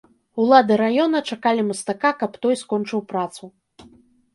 [0.43, 3.43] Улады раёна чакалі мастака, каб той скончыў працу.